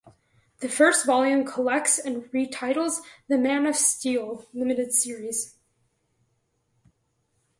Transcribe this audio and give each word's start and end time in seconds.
The 0.61 0.67
first 0.67 1.05
volume 1.05 1.45
collects 1.45 1.99
and 1.99 2.23
retitles 2.31 3.01
"The 3.27 3.37
Man 3.37 3.67
of 3.67 3.75
Steel" 3.75 4.47
limited 4.51 4.93
series. 4.93 5.59